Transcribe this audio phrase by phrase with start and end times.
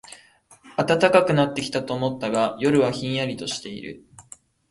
[0.77, 4.03] 暖かくなってきたと思ったが、夜はひんやりとしている